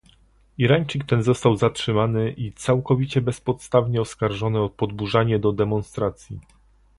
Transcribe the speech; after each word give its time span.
Irańczyk 0.57 1.03
ten 1.03 1.23
został 1.23 1.55
zatrzymany 1.55 2.31
i 2.31 2.51
całkowicie 2.51 3.21
bezpodstawnie 3.21 4.01
oskarżony 4.01 4.59
o 4.59 4.69
podburzanie 4.69 5.39
do 5.39 5.51
demonstracji 5.53 6.39